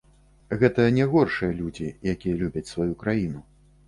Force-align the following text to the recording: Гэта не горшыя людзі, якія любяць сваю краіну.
Гэта 0.61 0.85
не 0.95 1.05
горшыя 1.11 1.51
людзі, 1.59 1.87
якія 2.13 2.39
любяць 2.39 2.65
сваю 2.71 2.89
краіну. 3.05 3.43